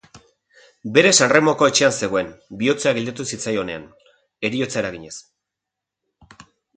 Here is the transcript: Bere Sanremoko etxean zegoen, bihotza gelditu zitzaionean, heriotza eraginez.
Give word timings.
Bere 0.93 1.09
Sanremoko 1.25 1.67
etxean 1.71 1.93
zegoen, 2.07 2.31
bihotza 2.61 2.93
gelditu 2.99 3.25
zitzaionean, 3.33 3.85
heriotza 4.49 4.81
eraginez. 4.83 5.15